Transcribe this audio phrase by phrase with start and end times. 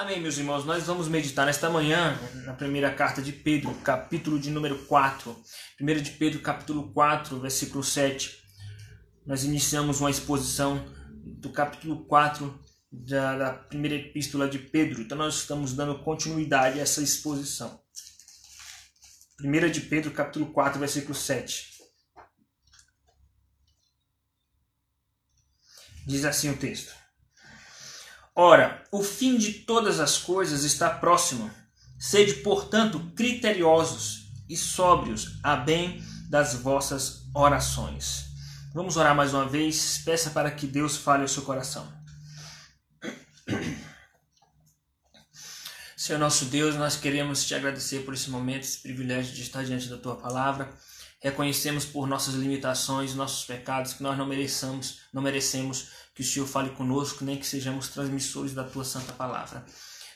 [0.00, 0.64] Amém, meus irmãos.
[0.64, 5.36] Nós vamos meditar nesta manhã na primeira carta de Pedro, capítulo de número 4.
[5.78, 8.42] 1 de Pedro, capítulo 4, versículo 7.
[9.26, 10.82] Nós iniciamos uma exposição
[11.22, 15.02] do capítulo 4 da, da primeira epístola de Pedro.
[15.02, 17.78] Então nós estamos dando continuidade a essa exposição.
[19.44, 21.74] 1 de Pedro, capítulo 4, versículo 7.
[26.06, 26.99] Diz assim o texto.
[28.34, 31.50] Ora, o fim de todas as coisas está próximo.
[31.98, 38.26] Sede, portanto, criteriosos e sóbrios a bem das vossas orações.
[38.72, 39.98] Vamos orar mais uma vez.
[40.04, 41.92] Peça para que Deus fale ao seu coração.
[45.96, 49.88] Senhor nosso Deus, nós queremos te agradecer por esse momento, esse privilégio de estar diante
[49.88, 50.72] da tua palavra.
[51.20, 56.46] Reconhecemos por nossas limitações, nossos pecados, que nós não mereçamos, não merecemos que o Senhor
[56.46, 59.64] fale conosco, nem que sejamos transmissores da tua santa palavra.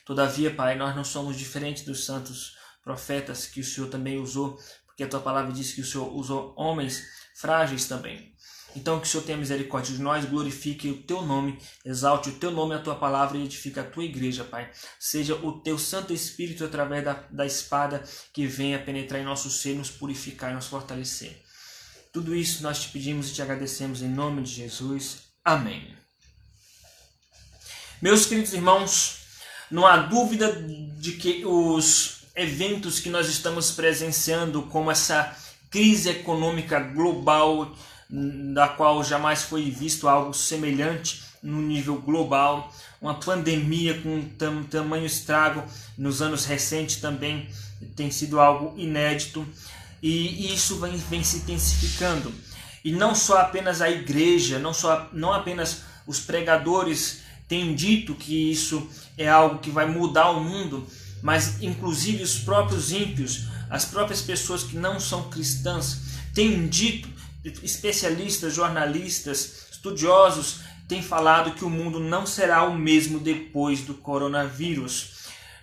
[0.05, 5.03] Todavia, Pai, nós não somos diferentes dos santos profetas que o Senhor também usou, porque
[5.03, 7.03] a tua palavra diz que o Senhor usou homens
[7.35, 8.35] frágeis também.
[8.75, 12.51] Então, que o Senhor tenha misericórdia de nós, glorifique o teu nome, exalte o teu
[12.51, 14.69] nome, a tua palavra e edifique a tua igreja, Pai.
[14.99, 19.75] Seja o teu Santo Espírito, através da, da espada, que venha penetrar em nosso ser,
[19.75, 21.41] nos purificar e nos fortalecer.
[22.11, 25.24] Tudo isso nós te pedimos e te agradecemos em nome de Jesus.
[25.45, 25.95] Amém.
[28.01, 29.17] Meus queridos irmãos,
[29.69, 30.51] não há dúvida
[30.97, 35.37] de que os eventos que nós estamos presenciando, como essa
[35.69, 37.71] crise econômica global,
[38.09, 45.05] da qual jamais foi visto algo semelhante no nível global, uma pandemia com tam, tamanho
[45.05, 45.63] estrago
[45.95, 47.47] nos anos recentes também
[47.95, 49.45] tem sido algo inédito
[50.01, 52.33] e isso vem, vem se intensificando.
[52.85, 58.51] E não só apenas a igreja, não, só, não apenas os pregadores têm dito que
[58.51, 60.85] isso é algo que vai mudar o mundo,
[61.19, 65.97] mas inclusive os próprios ímpios, as próprias pessoas que não são cristãs,
[66.31, 67.09] têm dito,
[67.63, 75.15] especialistas, jornalistas, estudiosos, têm falado que o mundo não será o mesmo depois do coronavírus.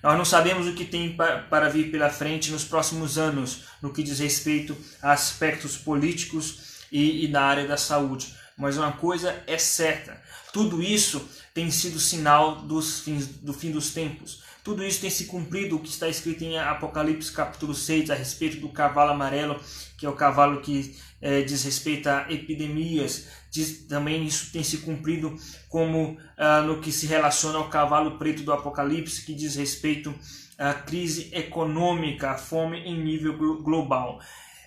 [0.03, 4.03] Nós não sabemos o que tem para vir pela frente nos próximos anos, no que
[4.03, 8.35] diz respeito a aspectos políticos e, e na área da saúde.
[8.57, 10.21] Mas uma coisa é certa:
[10.53, 14.43] tudo isso tem sido sinal dos fins, do fim dos tempos.
[14.63, 18.59] Tudo isso tem se cumprido o que está escrito em Apocalipse capítulo 6 a respeito
[18.59, 19.61] do cavalo amarelo,
[19.99, 23.27] que é o cavalo que é, diz respeito a epidemias.
[23.51, 25.37] Diz, também isso tem se cumprido
[25.69, 30.15] como ah, no que se relaciona ao cavalo preto do Apocalipse, que diz respeito
[30.57, 34.21] à crise econômica, à fome em nível global.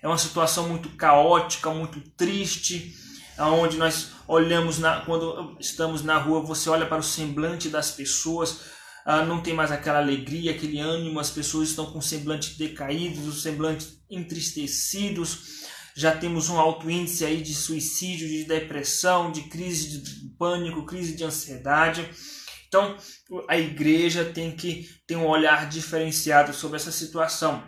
[0.05, 2.95] É uma situação muito caótica, muito triste,
[3.39, 8.65] onde nós olhamos na, quando estamos na rua, você olha para o semblante das pessoas,
[9.03, 13.25] ah, não tem mais aquela alegria, aquele ânimo, as pessoas estão com o semblante decaídos,
[13.25, 15.63] os semblantes entristecidos.
[15.95, 21.15] Já temos um alto índice aí de suicídio, de depressão, de crise de pânico, crise
[21.15, 22.07] de ansiedade.
[22.67, 22.95] Então,
[23.49, 27.63] a igreja tem que ter um olhar diferenciado sobre essa situação.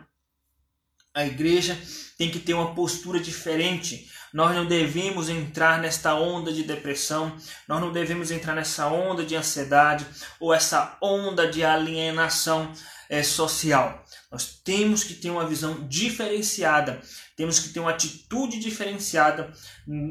[1.16, 1.76] A igreja
[2.18, 4.10] tem que ter uma postura diferente.
[4.34, 7.36] Nós não devemos entrar nesta onda de depressão,
[7.68, 10.06] nós não devemos entrar nessa onda de ansiedade
[10.40, 12.72] ou essa onda de alienação
[13.10, 14.04] é, social.
[14.32, 17.02] Nós temos que ter uma visão diferenciada,
[17.36, 19.54] temos que ter uma atitude diferenciada,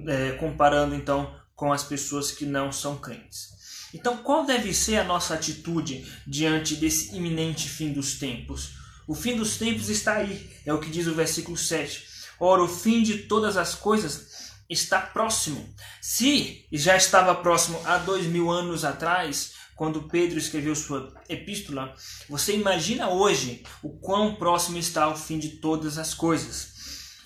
[0.09, 3.55] é, comparando então com as pessoas que não são crentes.
[3.95, 8.72] Então, qual deve ser a nossa atitude diante desse iminente fim dos tempos?
[9.06, 12.05] O fim dos tempos está aí, é o que diz o versículo 7.
[12.41, 15.72] Ora, o fim de todas as coisas está próximo.
[16.03, 21.95] Se já estava próximo há dois mil anos atrás, quando Pedro escreveu sua epístola,
[22.28, 26.75] você imagina hoje o quão próximo está o fim de todas as coisas.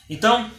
[0.09, 0.51] Então,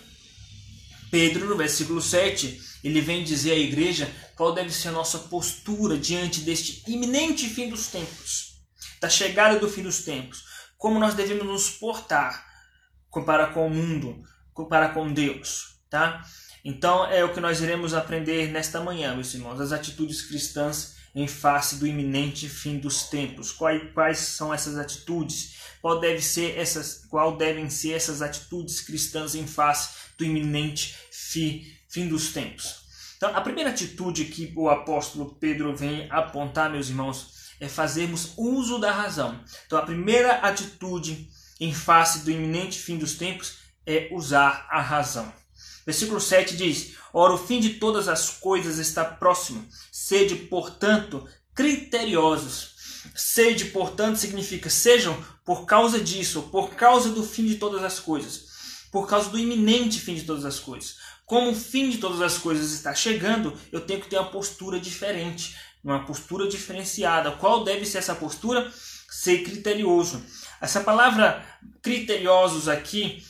[1.12, 5.98] Pedro, no versículo 7, ele vem dizer à igreja qual deve ser a nossa postura
[5.98, 8.56] diante deste iminente fim dos tempos,
[9.00, 10.50] da chegada do fim dos tempos
[10.81, 12.44] como nós devemos nos portar
[13.24, 14.19] para com o mundo,
[14.68, 16.25] para com Deus, tá?
[16.66, 21.28] Então é o que nós iremos aprender nesta manhã, meus irmãos, as atitudes cristãs em
[21.28, 23.51] face do iminente fim dos tempos.
[23.51, 25.57] Quais, quais são essas atitudes?
[25.83, 31.63] Qual deve ser essas, qual devem ser essas atitudes cristãs em face do iminente fim,
[31.89, 32.81] fim dos tempos?
[33.18, 38.80] Então, a primeira atitude que o apóstolo Pedro vem apontar, meus irmãos, é fazermos uso
[38.80, 39.40] da razão.
[39.68, 41.30] Então, a primeira atitude
[41.60, 45.31] em face do iminente fim dos tempos é usar a razão.
[45.86, 49.66] Versículo 7 diz: Ora, o fim de todas as coisas está próximo.
[49.92, 52.72] Sede, portanto, criteriosos.
[53.16, 55.16] Sede, portanto, significa sejam
[55.46, 58.44] por causa disso, por causa do fim de todas as coisas,
[58.92, 60.98] por causa do iminente fim de todas as coisas.
[61.25, 64.79] Como o fim de todas as coisas está chegando, eu tenho que ter uma postura
[64.79, 67.31] diferente, uma postura diferenciada.
[67.31, 68.71] Qual deve ser essa postura?
[69.09, 70.23] Ser criterioso.
[70.59, 71.44] Essa palavra
[71.81, 73.23] criteriosos aqui,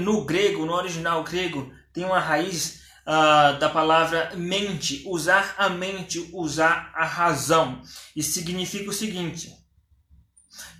[0.00, 6.30] no grego, no original grego, tem uma raiz uh, da palavra mente, usar a mente,
[6.32, 7.82] usar a razão.
[8.14, 9.52] Isso significa o seguinte: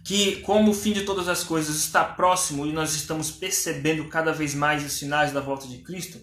[0.04, 4.32] que como o fim de todas as coisas está próximo e nós estamos percebendo cada
[4.32, 6.18] vez mais os sinais da volta de Cristo,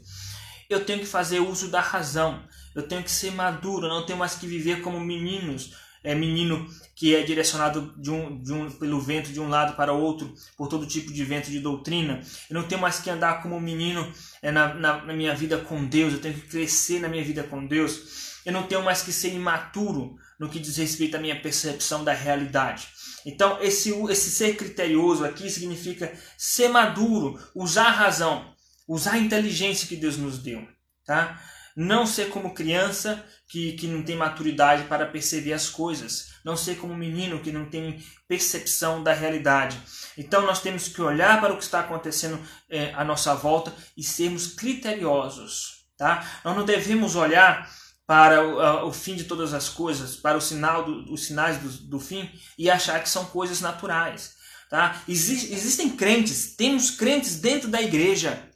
[0.70, 2.44] eu tenho que fazer uso da razão.
[2.76, 5.74] Eu tenho que ser maduro, não tenho mais que viver como meninos,
[6.04, 9.92] é menino que é direcionado de um, de um, pelo vento de um lado para
[9.92, 12.22] outro, por todo tipo de vento de doutrina.
[12.50, 14.10] Eu não tenho mais que andar como menino
[14.42, 17.44] é, na, na, na minha vida com Deus, eu tenho que crescer na minha vida
[17.44, 18.42] com Deus.
[18.46, 22.14] Eu não tenho mais que ser imaturo no que diz respeito à minha percepção da
[22.14, 22.88] realidade.
[23.26, 28.55] Então, esse, esse ser criterioso aqui significa ser maduro, usar a razão,
[28.88, 30.68] usar a inteligência que Deus nos deu.
[31.06, 31.42] Tá?
[31.76, 36.34] Não ser como criança que, que não tem maturidade para perceber as coisas.
[36.44, 39.78] Não ser como menino que não tem percepção da realidade.
[40.18, 42.40] Então nós temos que olhar para o que está acontecendo
[42.70, 45.86] é, à nossa volta e sermos criteriosos.
[45.98, 46.42] Tá?
[46.44, 47.70] Nós não devemos olhar
[48.08, 51.70] para o, o, fim de todas as coisas, para o sinal do, os sinais do,
[51.88, 54.36] do, fim e achar que são coisas naturais.
[54.70, 55.02] Tá?
[55.08, 58.52] Exist, existem crentes, temos crentes dentro da igreja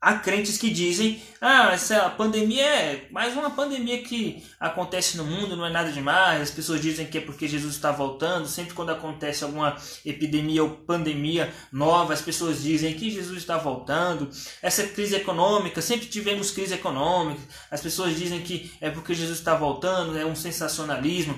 [0.00, 5.56] Há crentes que dizem: ah, essa pandemia é mais uma pandemia que acontece no mundo,
[5.56, 6.40] não é nada demais.
[6.40, 8.46] As pessoas dizem que é porque Jesus está voltando.
[8.46, 14.30] Sempre quando acontece alguma epidemia ou pandemia nova, as pessoas dizem que Jesus está voltando.
[14.62, 17.42] Essa crise econômica, sempre tivemos crise econômica.
[17.68, 21.36] As pessoas dizem que é porque Jesus está voltando, é um sensacionalismo.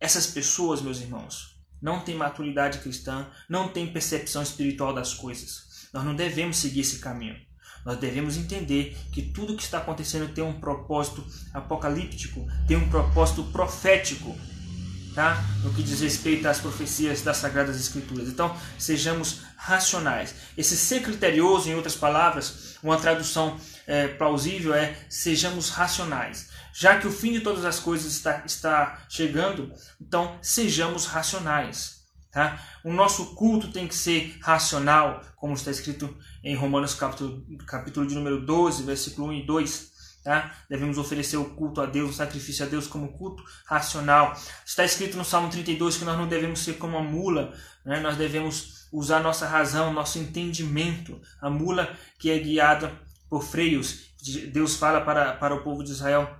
[0.00, 5.88] Essas pessoas, meus irmãos, não têm maturidade cristã, não têm percepção espiritual das coisas.
[5.92, 7.36] Nós não devemos seguir esse caminho.
[7.86, 11.24] Nós devemos entender que tudo que está acontecendo tem um propósito
[11.54, 14.36] apocalíptico, tem um propósito profético,
[15.14, 15.40] tá?
[15.62, 18.28] No que diz respeito às profecias das Sagradas Escrituras.
[18.28, 20.34] Então, sejamos racionais.
[20.58, 23.56] Esse ser criterioso, em outras palavras, uma tradução
[23.86, 26.48] é, plausível é sejamos racionais.
[26.72, 31.95] Já que o fim de todas as coisas está, está chegando, então sejamos racionais.
[32.36, 32.62] Tá?
[32.84, 38.14] O nosso culto tem que ser racional, como está escrito em Romanos capítulo, capítulo de
[38.14, 39.92] número 12, versículo 1 e 2.
[40.22, 40.54] Tá?
[40.68, 44.38] Devemos oferecer o culto a Deus, o sacrifício a Deus como culto racional.
[44.66, 48.00] Está escrito no Salmo 32 que nós não devemos ser como a mula, né?
[48.00, 51.18] nós devemos usar nossa razão, nosso entendimento.
[51.40, 52.92] A mula que é guiada
[53.30, 54.10] por freios.
[54.52, 56.38] Deus fala para, para o povo de Israel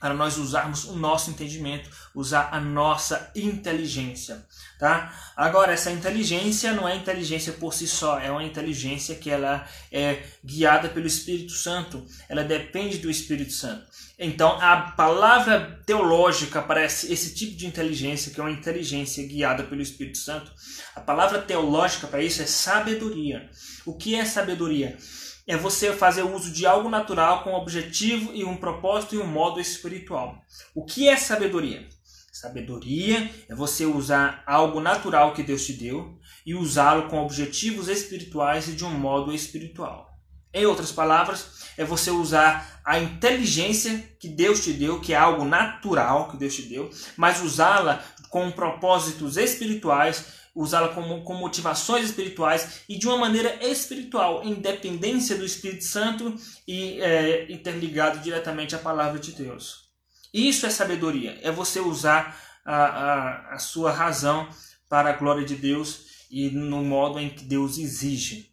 [0.00, 4.44] para nós usarmos o nosso entendimento, usar a nossa inteligência,
[4.78, 5.12] tá?
[5.36, 10.22] Agora essa inteligência não é inteligência por si só, é uma inteligência que ela é
[10.44, 13.84] guiada pelo Espírito Santo, ela depende do Espírito Santo.
[14.18, 19.64] Então a palavra teológica para esse, esse tipo de inteligência, que é uma inteligência guiada
[19.64, 20.52] pelo Espírito Santo,
[20.94, 23.50] a palavra teológica para isso é sabedoria.
[23.84, 24.96] O que é sabedoria?
[25.46, 29.26] É você fazer uso de algo natural com um objetivo e um propósito e um
[29.26, 30.42] modo espiritual.
[30.74, 31.86] O que é sabedoria?
[32.32, 38.68] Sabedoria é você usar algo natural que Deus te deu e usá-lo com objetivos espirituais
[38.68, 40.10] e de um modo espiritual.
[40.52, 45.44] Em outras palavras, é você usar a inteligência que Deus te deu, que é algo
[45.44, 52.82] natural que Deus te deu, mas usá-la com propósitos espirituais usá-la com, com motivações espirituais
[52.88, 56.34] e de uma maneira espiritual, independência do Espírito Santo
[56.66, 59.88] e é, interligado diretamente à palavra de Deus.
[60.32, 64.48] Isso é sabedoria, é você usar a, a, a sua razão
[64.88, 68.52] para a glória de Deus e no modo em que Deus exige.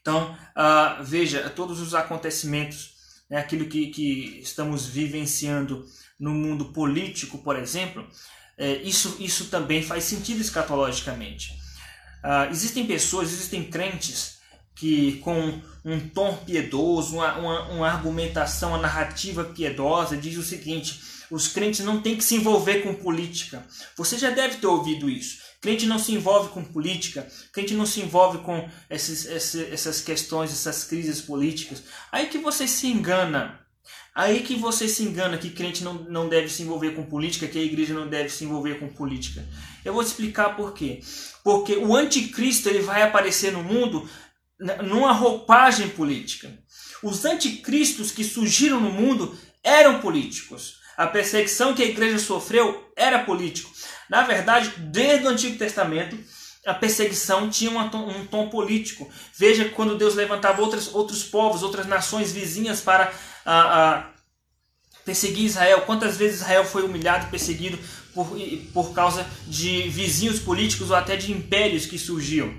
[0.00, 2.94] Então, uh, veja, todos os acontecimentos,
[3.28, 5.86] né, aquilo que, que estamos vivenciando
[6.18, 8.06] no mundo político, por exemplo,
[8.56, 11.58] é, isso, isso também faz sentido escatologicamente.
[12.22, 14.38] Ah, existem pessoas, existem crentes
[14.74, 21.00] que com um tom piedoso, uma, uma, uma argumentação, uma narrativa piedosa, diz o seguinte:
[21.30, 23.66] os crentes não têm que se envolver com política.
[23.96, 25.44] Você já deve ter ouvido isso.
[25.60, 30.84] Crente não se envolve com política, crente não se envolve com esses, essas questões, essas
[30.84, 31.82] crises políticas.
[32.12, 33.63] Aí que você se engana.
[34.14, 37.58] Aí que você se engana que crente não, não deve se envolver com política, que
[37.58, 39.44] a igreja não deve se envolver com política.
[39.84, 41.00] Eu vou te explicar por quê.
[41.42, 44.08] Porque o anticristo ele vai aparecer no mundo
[44.84, 46.56] numa roupagem política.
[47.02, 50.76] Os anticristos que surgiram no mundo eram políticos.
[50.96, 53.72] A perseguição que a igreja sofreu era político.
[54.08, 56.16] Na verdade, desde o Antigo Testamento,
[56.64, 59.10] a perseguição tinha um tom, um tom político.
[59.36, 63.12] Veja quando Deus levantava outros, outros povos, outras nações vizinhas para
[63.44, 64.06] a, a
[65.04, 65.82] perseguir Israel.
[65.82, 67.78] Quantas vezes Israel foi humilhado, perseguido
[68.14, 68.28] por,
[68.72, 72.52] por causa de vizinhos políticos ou até de impérios que surgiam?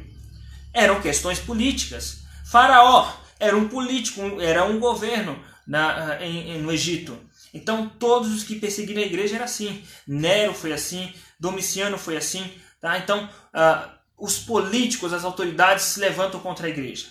[0.74, 2.20] Eram questões políticas.
[2.46, 7.18] Faraó era um político, era um governo na, em, no Egito.
[7.54, 9.84] Então todos os que perseguiram a igreja era assim.
[10.08, 12.52] Nero foi assim, Domiciano foi assim.
[12.80, 12.98] Tá?
[12.98, 17.08] Então uh, os políticos, as autoridades se levantam contra a igreja.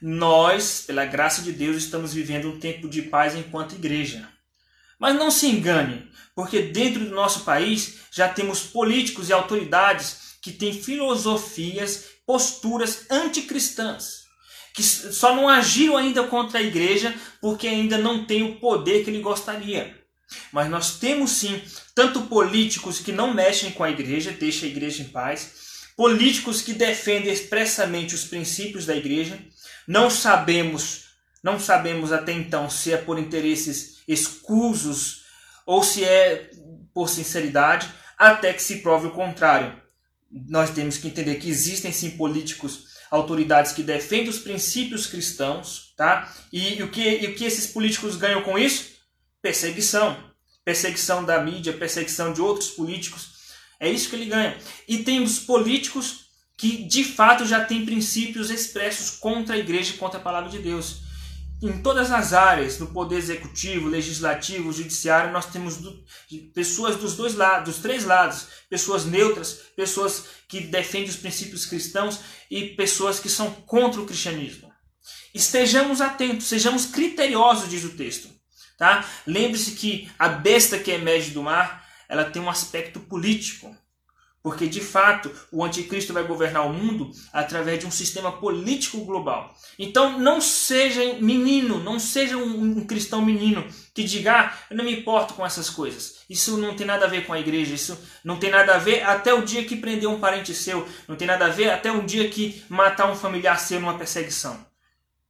[0.00, 4.28] Nós, pela graça de Deus, estamos vivendo um tempo de paz enquanto igreja.
[4.98, 10.52] Mas não se engane, porque dentro do nosso país já temos políticos e autoridades que
[10.52, 14.24] têm filosofias, posturas anticristãs,
[14.74, 19.10] que só não agiram ainda contra a igreja porque ainda não têm o poder que
[19.10, 19.98] ele gostaria.
[20.52, 21.60] Mas nós temos sim
[21.94, 25.52] tanto políticos que não mexem com a igreja, deixam a igreja em paz,
[25.96, 29.38] políticos que defendem expressamente os princípios da igreja.
[29.88, 31.04] Não sabemos,
[31.42, 35.24] não sabemos até então se é por interesses escusos
[35.64, 36.50] ou se é
[36.92, 39.80] por sinceridade, até que se prove o contrário.
[40.30, 46.30] Nós temos que entender que existem sim políticos autoridades que defendem os princípios cristãos, tá?
[46.52, 48.90] E, e, o que, e o que esses políticos ganham com isso?
[49.40, 50.22] Perseguição.
[50.66, 53.38] Perseguição da mídia, perseguição de outros políticos.
[53.80, 54.58] É isso que ele ganha.
[54.86, 56.27] E temos políticos
[56.58, 60.58] que de fato já têm princípios expressos contra a igreja e contra a palavra de
[60.58, 61.06] Deus.
[61.62, 66.04] Em todas as áreas, no poder executivo, legislativo, judiciário, nós temos do,
[66.52, 72.20] pessoas dos dois lados, dos três lados, pessoas neutras, pessoas que defendem os princípios cristãos
[72.50, 74.72] e pessoas que são contra o cristianismo.
[75.32, 78.28] Estejamos atentos, sejamos criteriosos, diz o texto.
[78.76, 79.04] Tá?
[79.26, 83.76] Lembre-se que a besta que emerge do mar, ela tem um aspecto político.
[84.42, 89.54] Porque de fato o anticristo vai governar o mundo através de um sistema político global.
[89.78, 95.00] Então não seja menino, não seja um, cristão menino que diga, ah, eu não me
[95.00, 96.20] importo com essas coisas.
[96.30, 99.02] Isso não tem nada a ver com a igreja, isso não tem nada a ver
[99.02, 102.04] até o dia que prender um parente seu, não tem nada a ver até o
[102.04, 104.64] dia que matar um familiar seu numa perseguição.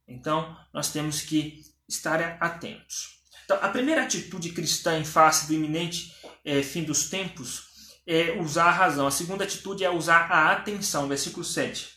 [0.07, 3.19] Então nós temos que estar atentos.
[3.49, 6.13] Então, a primeira atitude cristã em face do iminente
[6.45, 7.68] é, fim dos tempos
[8.09, 9.05] é usar a razão.
[9.05, 11.07] A segunda atitude é usar a atenção.
[11.07, 11.87] Versículo 7.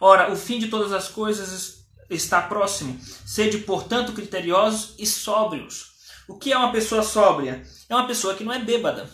[0.00, 2.96] Ora, o fim de todas as coisas está próximo.
[3.26, 5.94] Sede, portanto, criteriosos e sóbrios.
[6.28, 7.64] O que é uma pessoa sóbria?
[7.88, 9.10] É uma pessoa que não é bêbada.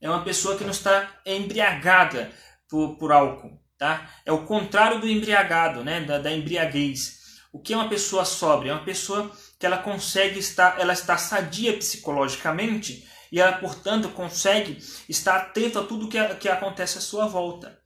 [0.00, 2.32] É uma pessoa que não está embriagada
[2.68, 3.56] por, por álcool.
[3.78, 4.10] Tá?
[4.26, 6.00] É o contrário do embriagado, né?
[6.00, 7.38] da, da embriaguez.
[7.52, 8.72] O que é uma pessoa sóbria?
[8.72, 9.30] É uma pessoa
[9.60, 15.82] que ela consegue estar, ela está sadia psicologicamente e ela, portanto, consegue estar atento a
[15.82, 17.76] tudo que, que acontece à sua volta.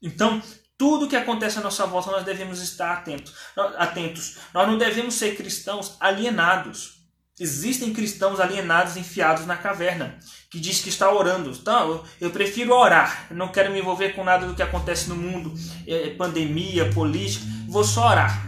[0.00, 0.40] Então,
[0.78, 3.34] tudo que acontece à nossa volta nós devemos estar atentos.
[3.78, 4.36] atentos.
[4.54, 7.00] Nós não devemos ser cristãos alienados.
[7.40, 11.50] Existem cristãos alienados enfiados na caverna, que diz que está orando.
[11.50, 15.52] Então, eu prefiro orar, não quero me envolver com nada do que acontece no mundo,
[15.84, 18.46] é, pandemia, política, vou só orar.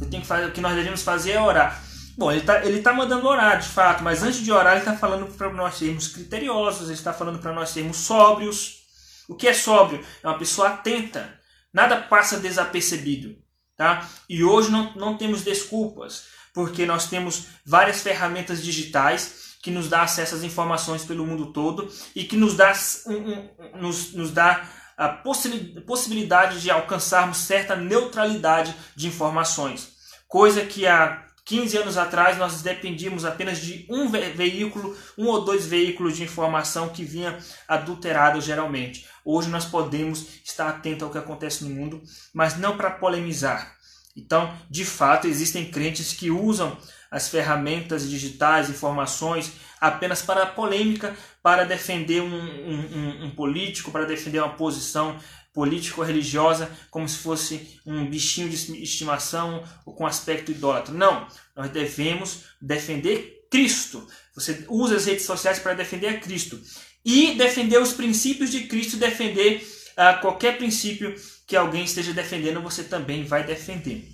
[0.00, 1.91] Eu tenho que fazer, o que nós devemos fazer é orar.
[2.16, 4.96] Bom, ele está ele tá mandando orar, de fato, mas antes de orar, ele está
[4.96, 8.82] falando para nós sermos criteriosos, ele está falando para nós sermos sóbrios.
[9.28, 10.04] O que é sóbrio?
[10.22, 11.40] É uma pessoa atenta.
[11.72, 13.36] Nada passa desapercebido.
[13.76, 14.06] Tá?
[14.28, 20.02] E hoje não, não temos desculpas, porque nós temos várias ferramentas digitais que nos dá
[20.02, 22.72] acesso às informações pelo mundo todo e que nos dá,
[23.06, 23.50] um, um,
[23.80, 29.92] nos, nos dá a possibilidade de alcançarmos certa neutralidade de informações.
[30.28, 35.66] Coisa que há 15 anos atrás nós dependíamos apenas de um veículo, um ou dois
[35.66, 39.06] veículos de informação que vinha adulterado geralmente.
[39.24, 43.76] Hoje nós podemos estar atentos ao que acontece no mundo, mas não para polemizar.
[44.16, 46.76] Então, de fato, existem crentes que usam
[47.10, 54.38] as ferramentas digitais, informações, apenas para polêmica, para defender um, um, um político, para defender
[54.38, 55.18] uma posição
[55.52, 60.94] político-religiosa como se fosse um bichinho de estimação ou com aspecto idólatra.
[60.94, 64.06] Não, nós devemos defender Cristo.
[64.34, 66.60] Você usa as redes sociais para defender a Cristo.
[67.04, 71.14] E defender os princípios de Cristo, defender uh, qualquer princípio
[71.46, 74.08] que alguém esteja defendendo, você também vai defender.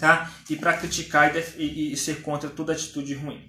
[0.00, 0.32] Tá?
[0.48, 3.46] E para criticar e, e, e ser contra toda atitude ruim.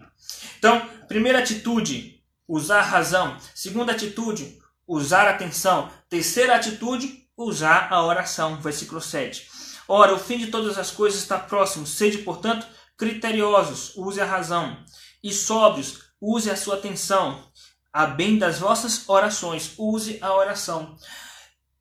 [0.57, 3.37] Então, primeira atitude, usar razão.
[3.55, 5.91] Segunda atitude, usar atenção.
[6.09, 8.59] Terceira atitude, usar a oração.
[8.59, 9.47] Versículo 7.
[9.87, 11.85] Ora, o fim de todas as coisas está próximo.
[11.85, 12.65] Sede, portanto,
[12.97, 14.83] criteriosos, use a razão.
[15.23, 17.47] E sóbrios, use a sua atenção
[17.93, 19.73] a bem das vossas orações.
[19.77, 20.97] Use a oração.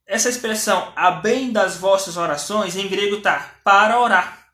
[0.07, 4.49] Essa expressão, a bem das vossas orações, em grego está para orar,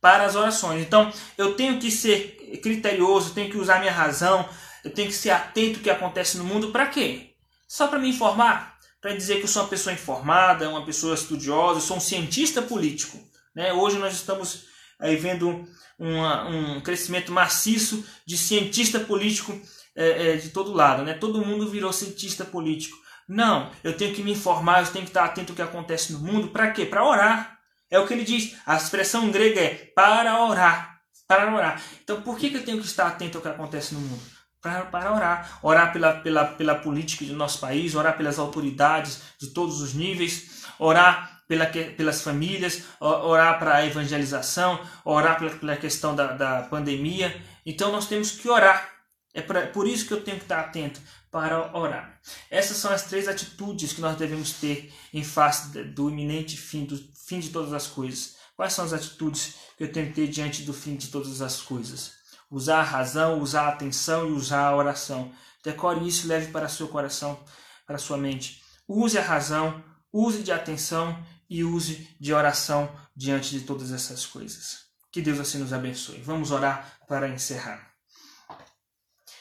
[0.00, 0.82] para as orações.
[0.82, 4.48] Então, eu tenho que ser criterioso, tenho que usar minha razão,
[4.84, 6.70] eu tenho que ser atento ao que acontece no mundo.
[6.70, 7.29] Para quê?
[7.70, 8.76] Só para me informar?
[9.00, 13.16] Para dizer que eu sou uma pessoa informada, uma pessoa estudiosa, sou um cientista político.
[13.54, 13.72] Né?
[13.72, 14.64] Hoje nós estamos
[14.98, 15.64] aí vendo
[15.96, 19.56] uma, um crescimento maciço de cientista político
[19.94, 21.04] é, é, de todo lado.
[21.04, 21.14] Né?
[21.14, 22.98] Todo mundo virou cientista político.
[23.28, 26.18] Não, eu tenho que me informar, eu tenho que estar atento ao que acontece no
[26.18, 26.48] mundo.
[26.48, 26.84] Para quê?
[26.84, 27.56] Para orar.
[27.88, 28.56] É o que ele diz.
[28.66, 31.00] A expressão grega é para orar.
[31.28, 31.80] Para orar.
[32.02, 34.39] Então, por que, que eu tenho que estar atento ao que acontece no mundo?
[34.62, 35.58] Para, orar.
[35.62, 40.64] Orar pela, pela, pela política do nosso país, orar pelas autoridades de todos os níveis,
[40.78, 47.42] orar pela, pelas famílias, orar para a evangelização, orar pela, pela questão da, da pandemia.
[47.64, 48.88] Então, nós temos que orar.
[49.32, 51.00] É pra, por isso que eu tenho que estar atento
[51.30, 52.20] para orar.
[52.50, 56.98] Essas são as três atitudes que nós devemos ter em face do iminente fim, do
[57.26, 58.36] fim de todas as coisas.
[58.56, 61.62] Quais são as atitudes que eu tenho que ter diante do fim de todas as
[61.62, 62.19] coisas?
[62.50, 65.32] Usar a razão, usar a atenção e usar a oração.
[65.62, 67.38] Decore isso e leve para seu coração,
[67.86, 68.62] para sua mente.
[68.88, 74.86] Use a razão, use de atenção e use de oração diante de todas essas coisas.
[75.12, 76.20] Que Deus assim nos abençoe.
[76.22, 77.90] Vamos orar para encerrar.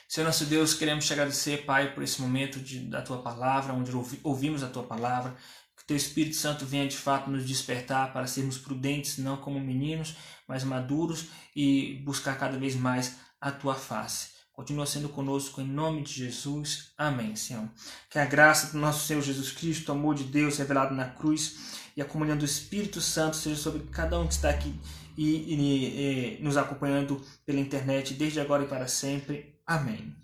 [0.08, 3.96] Senhor nosso Deus, queremos te agradecer, Pai, por esse momento de, da tua palavra, onde
[3.96, 5.36] ouvi, ouvimos a tua palavra.
[5.90, 10.16] Teu Espírito Santo venha de fato nos despertar para sermos prudentes, não como meninos,
[10.48, 14.28] mas maduros e buscar cada vez mais a tua face.
[14.54, 16.92] Continua sendo conosco em nome de Jesus.
[16.96, 17.68] Amém, Senhor.
[18.08, 21.58] Que a graça do nosso Senhor Jesus Cristo, o amor de Deus revelado na cruz
[21.98, 24.80] e a comunhão do Espírito Santo seja sobre cada um que está aqui
[25.18, 29.60] e, e, e nos acompanhando pela internet desde agora e para sempre.
[29.66, 30.16] Amém.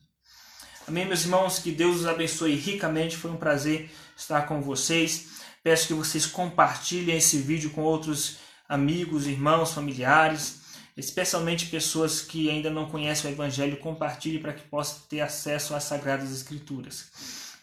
[0.87, 3.17] Amém, meus irmãos, que Deus os abençoe ricamente.
[3.17, 5.43] Foi um prazer estar com vocês.
[5.65, 8.35] Peço que vocês compartilhem esse vídeo com outros
[8.69, 10.59] amigos, irmãos, familiares,
[10.95, 13.77] especialmente pessoas que ainda não conhecem o Evangelho.
[13.77, 17.07] Compartilhe para que possam ter acesso às Sagradas Escrituras.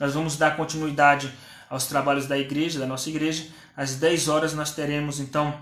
[0.00, 1.33] Nós vamos dar continuidade
[1.70, 3.46] aos trabalhos da igreja, da nossa igreja.
[3.76, 5.61] Às 10 horas nós teremos então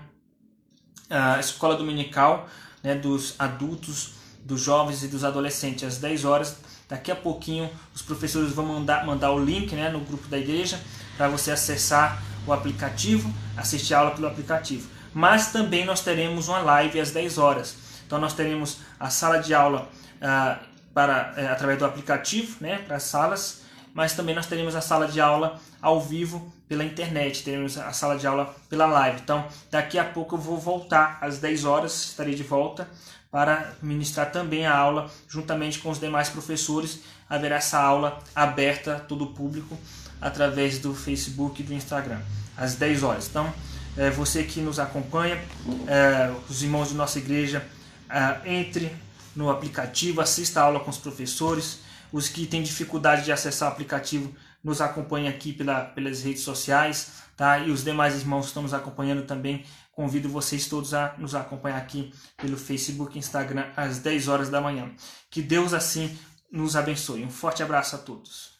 [1.11, 2.49] a escola dominical
[2.81, 4.13] né, dos adultos
[4.43, 6.57] dos jovens e dos adolescentes às 10 horas.
[6.89, 10.81] Daqui a pouquinho os professores vão mandar, mandar o link né, no grupo da igreja
[11.15, 14.89] para você acessar o aplicativo, assistir a aula pelo aplicativo.
[15.13, 17.75] Mas também nós teremos uma live às 10 horas.
[18.05, 19.89] Então nós teremos a sala de aula
[20.21, 20.59] ah,
[20.93, 23.61] para, é, através do aplicativo né, para as salas,
[23.93, 28.17] mas também nós teremos a sala de aula ao vivo pela internet, teremos a sala
[28.17, 29.19] de aula pela live.
[29.21, 32.87] Então daqui a pouco eu vou voltar às 10 horas, estarei de volta
[33.31, 36.99] para ministrar também a aula juntamente com os demais professores.
[37.29, 39.77] Haverá essa aula aberta a todo o público
[40.19, 42.19] através do Facebook e do Instagram,
[42.57, 43.27] às 10 horas.
[43.27, 43.51] Então,
[43.97, 45.41] é, você que nos acompanha,
[45.87, 47.65] é, os irmãos de nossa igreja,
[48.09, 48.93] é, entre
[49.35, 51.79] no aplicativo, assista a aula com os professores.
[52.11, 57.23] Os que têm dificuldade de acessar o aplicativo, nos acompanhem aqui pela, pelas redes sociais,
[57.35, 57.59] tá?
[57.59, 61.77] E os demais irmãos que estão nos acompanhando também Convido vocês todos a nos acompanhar
[61.77, 64.91] aqui pelo Facebook e Instagram às 10 horas da manhã.
[65.29, 66.17] Que Deus assim
[66.51, 67.23] nos abençoe.
[67.23, 68.50] Um forte abraço a todos.